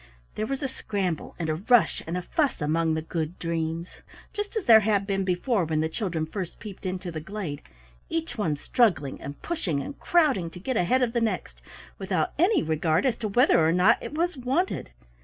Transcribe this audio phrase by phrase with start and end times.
[0.33, 4.01] There was a scramble and a rush and a fuss among the Good Dreams,
[4.33, 7.61] just as there had been before when the children first peeped into the glade,
[8.09, 11.61] each one struggling and pushing and crowding to get ahead of the next,
[11.99, 14.89] without any regard as to whether or not it was wanted.